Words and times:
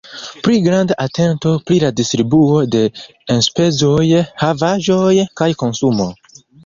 Pli 0.45 0.53
granda 0.67 0.95
atento 1.03 1.51
pri 1.67 1.75
la 1.83 1.91
distribuo 1.99 2.57
de 2.77 2.81
enspezoj, 3.35 4.09
havaĵoj 4.45 5.15
kaj 5.43 5.51
konsumo. 5.65 6.09